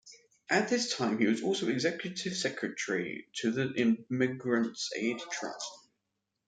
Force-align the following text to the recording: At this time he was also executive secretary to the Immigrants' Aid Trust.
At 0.49 0.67
this 0.67 0.95
time 0.95 1.19
he 1.19 1.27
was 1.27 1.43
also 1.43 1.67
executive 1.67 2.35
secretary 2.35 3.27
to 3.35 3.51
the 3.51 3.71
Immigrants' 4.09 4.89
Aid 4.95 5.19
Trust. 5.29 5.71